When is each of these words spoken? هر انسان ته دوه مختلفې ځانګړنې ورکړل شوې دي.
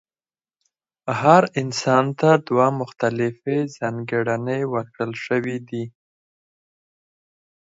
هر 1.21 1.43
انسان 1.61 2.05
ته 2.19 2.29
دوه 2.47 2.67
مختلفې 2.81 3.57
ځانګړنې 3.77 4.59
ورکړل 4.73 5.13
شوې 5.25 5.57
دي. 5.69 5.83